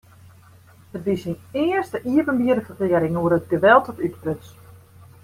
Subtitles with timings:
[0.95, 4.49] It wie syn earste iepenbiere ferklearring oer it geweld dat útbruts.